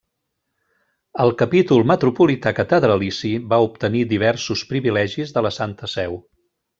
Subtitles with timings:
[1.25, 6.17] El Capítol Metropolità Catedralici va obtenir diversos privilegis de la Santa Seu.